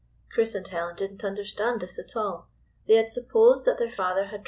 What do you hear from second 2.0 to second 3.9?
all. They had supposed that their father